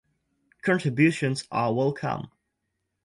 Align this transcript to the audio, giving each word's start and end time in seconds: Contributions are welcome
Contributions 0.63 1.47
are 1.51 1.71
welcome 1.71 2.31